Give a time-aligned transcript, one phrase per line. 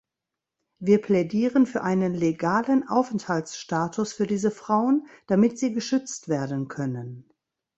[0.79, 7.29] Wir plädieren für einen legalen Aufenthaltsstatus für diese Frauen, damit sie geschützt werden können.